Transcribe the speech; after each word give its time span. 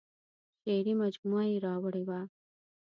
شعري 0.61 0.93
مجموعه 1.01 1.45
یې 1.51 1.57
راوړې 1.67 2.03
وه. 2.09 2.19